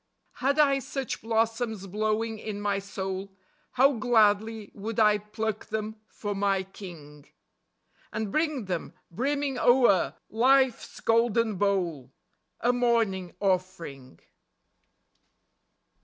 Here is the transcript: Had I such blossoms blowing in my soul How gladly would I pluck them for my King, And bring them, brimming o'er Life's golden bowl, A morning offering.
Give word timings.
Had 0.41 0.57
I 0.57 0.79
such 0.79 1.21
blossoms 1.21 1.85
blowing 1.85 2.39
in 2.39 2.59
my 2.59 2.79
soul 2.79 3.35
How 3.73 3.93
gladly 3.97 4.71
would 4.73 4.99
I 4.99 5.19
pluck 5.19 5.67
them 5.67 5.97
for 6.07 6.33
my 6.33 6.63
King, 6.63 7.27
And 8.11 8.31
bring 8.31 8.65
them, 8.65 8.95
brimming 9.11 9.59
o'er 9.59 10.15
Life's 10.27 11.01
golden 11.01 11.55
bowl, 11.57 12.11
A 12.61 12.73
morning 12.73 13.35
offering. 13.39 14.19